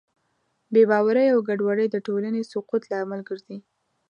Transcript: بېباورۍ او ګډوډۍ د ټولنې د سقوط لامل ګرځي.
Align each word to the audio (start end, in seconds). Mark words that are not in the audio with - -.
بېباورۍ 0.73 1.27
او 1.33 1.39
ګډوډۍ 1.47 1.87
د 1.91 1.95
ټولنې 2.05 2.39
د 2.43 2.47
سقوط 2.51 2.83
لامل 2.91 3.21
ګرځي. 3.29 3.57